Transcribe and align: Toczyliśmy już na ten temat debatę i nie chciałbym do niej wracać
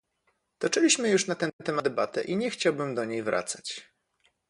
Toczyliśmy 0.57 1.09
już 1.09 1.27
na 1.27 1.35
ten 1.35 1.49
temat 1.65 1.85
debatę 1.85 2.21
i 2.23 2.37
nie 2.37 2.49
chciałbym 2.49 2.95
do 2.95 3.05
niej 3.05 3.23
wracać 3.23 3.89